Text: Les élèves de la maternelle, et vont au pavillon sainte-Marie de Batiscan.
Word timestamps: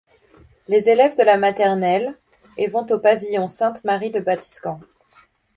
Les 0.67 0.89
élèves 0.89 1.15
de 1.15 1.21
la 1.21 1.37
maternelle, 1.37 2.17
et 2.57 2.65
vont 2.65 2.87
au 2.91 2.97
pavillon 2.97 3.47
sainte-Marie 3.47 4.09
de 4.09 4.19
Batiscan. 4.19 4.79